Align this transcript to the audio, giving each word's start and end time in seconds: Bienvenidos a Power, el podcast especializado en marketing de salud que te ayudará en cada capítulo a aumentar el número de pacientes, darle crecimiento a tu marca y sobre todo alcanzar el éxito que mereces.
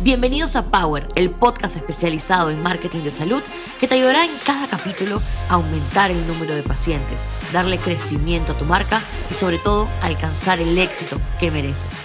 Bienvenidos 0.00 0.56
a 0.56 0.70
Power, 0.70 1.08
el 1.14 1.30
podcast 1.30 1.76
especializado 1.76 2.50
en 2.50 2.62
marketing 2.62 3.04
de 3.04 3.10
salud 3.10 3.42
que 3.78 3.86
te 3.86 3.94
ayudará 3.94 4.24
en 4.24 4.32
cada 4.44 4.66
capítulo 4.66 5.22
a 5.48 5.54
aumentar 5.54 6.10
el 6.10 6.26
número 6.26 6.54
de 6.54 6.62
pacientes, 6.62 7.26
darle 7.52 7.78
crecimiento 7.78 8.52
a 8.52 8.58
tu 8.58 8.64
marca 8.64 9.02
y 9.30 9.34
sobre 9.34 9.58
todo 9.58 9.88
alcanzar 10.02 10.60
el 10.60 10.76
éxito 10.78 11.18
que 11.38 11.50
mereces. 11.50 12.04